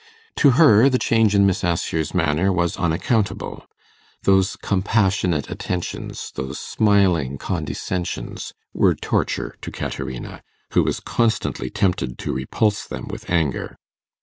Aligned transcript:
To 0.37 0.49
her 0.57 0.89
the 0.89 0.97
change 0.97 1.35
in 1.35 1.45
Miss 1.45 1.63
Assher's 1.63 2.11
manner 2.11 2.51
was 2.51 2.75
unaccountable. 2.75 3.67
Those 4.23 4.55
compassionate 4.55 5.51
attentions, 5.51 6.31
those 6.33 6.57
smiling 6.59 7.37
condescensions, 7.37 8.53
were 8.73 8.95
torture 8.95 9.57
to 9.61 9.69
Caterina, 9.69 10.41
who 10.73 10.81
was 10.81 11.01
constantly 11.01 11.69
tempted 11.69 12.17
to 12.17 12.33
repulse 12.33 12.87
them 12.87 13.09
with 13.09 13.29
anger. 13.29 13.77